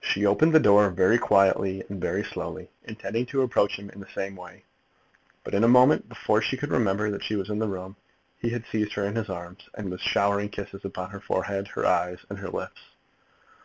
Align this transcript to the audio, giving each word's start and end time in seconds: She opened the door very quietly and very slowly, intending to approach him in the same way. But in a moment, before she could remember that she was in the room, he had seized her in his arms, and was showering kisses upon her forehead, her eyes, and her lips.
She 0.00 0.24
opened 0.24 0.52
the 0.52 0.60
door 0.60 0.88
very 0.90 1.18
quietly 1.18 1.82
and 1.88 2.00
very 2.00 2.22
slowly, 2.22 2.70
intending 2.84 3.26
to 3.26 3.42
approach 3.42 3.72
him 3.76 3.90
in 3.90 3.98
the 3.98 4.06
same 4.14 4.36
way. 4.36 4.62
But 5.42 5.52
in 5.52 5.64
a 5.64 5.66
moment, 5.68 6.08
before 6.08 6.40
she 6.40 6.56
could 6.56 6.70
remember 6.70 7.10
that 7.10 7.24
she 7.24 7.34
was 7.34 7.50
in 7.50 7.58
the 7.58 7.66
room, 7.66 7.96
he 8.38 8.50
had 8.50 8.64
seized 8.70 8.92
her 8.92 9.02
in 9.04 9.16
his 9.16 9.28
arms, 9.28 9.68
and 9.74 9.90
was 9.90 10.00
showering 10.00 10.50
kisses 10.50 10.84
upon 10.84 11.10
her 11.10 11.18
forehead, 11.18 11.66
her 11.74 11.84
eyes, 11.84 12.20
and 12.30 12.38
her 12.38 12.50
lips. 12.50 12.78